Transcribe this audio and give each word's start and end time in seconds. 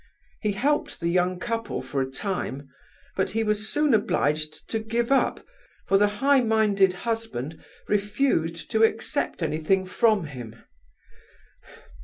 He 0.41 0.53
helped 0.53 0.99
the 0.99 1.09
young 1.09 1.37
couple 1.37 1.83
for 1.83 2.01
a 2.01 2.09
time, 2.09 2.67
but 3.15 3.29
he 3.29 3.43
was 3.43 3.69
soon 3.69 3.93
obliged 3.93 4.67
to 4.71 4.79
give 4.79 5.11
up, 5.11 5.45
for 5.85 5.99
the 5.99 6.07
high 6.25 6.41
minded 6.41 6.93
husband 7.05 7.63
refused 7.87 8.71
to 8.71 8.81
accept 8.81 9.43
anything 9.43 9.85
from 9.85 10.23
him. 10.25 10.55